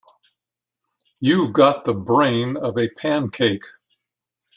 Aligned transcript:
You've 1.19 1.53
got 1.53 1.85
the 1.85 1.93
brain 1.93 2.57
of 2.57 2.75
a 2.75 2.89
pancake. 2.89 3.65